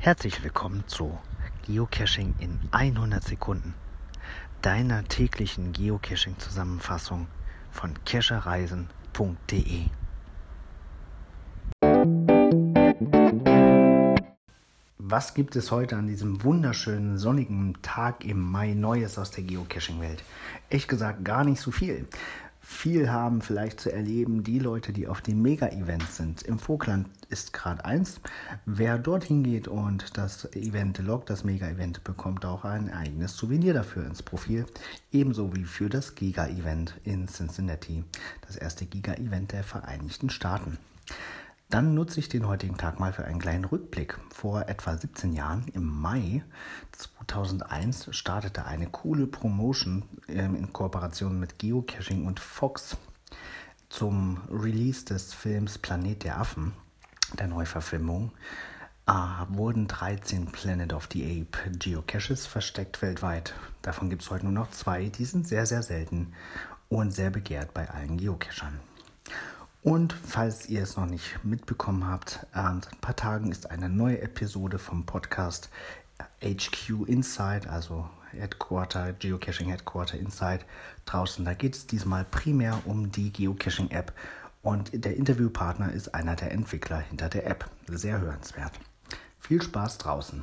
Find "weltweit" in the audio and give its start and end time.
63.02-63.52